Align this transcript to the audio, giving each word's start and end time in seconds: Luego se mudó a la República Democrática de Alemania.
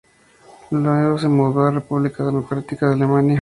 Luego 0.71 1.19
se 1.19 1.27
mudó 1.27 1.61
a 1.61 1.65
la 1.65 1.75
República 1.79 2.25
Democrática 2.25 2.87
de 2.87 2.93
Alemania. 2.95 3.29